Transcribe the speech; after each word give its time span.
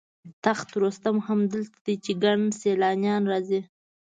تخت 0.45 0.69
رستم 0.83 1.15
هم 1.27 1.39
دلته 1.53 1.77
دی 1.85 1.95
چې 2.03 2.11
ګڼ 2.23 2.37
سیلانیان 2.61 3.23
راځي. 3.31 3.61